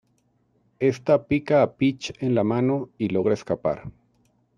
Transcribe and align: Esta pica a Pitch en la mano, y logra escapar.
Esta 0.79 1.27
pica 1.27 1.61
a 1.61 1.75
Pitch 1.77 2.11
en 2.23 2.33
la 2.33 2.43
mano, 2.43 2.89
y 2.97 3.09
logra 3.09 3.35
escapar. 3.35 3.91